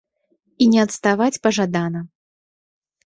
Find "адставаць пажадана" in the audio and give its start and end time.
0.85-1.99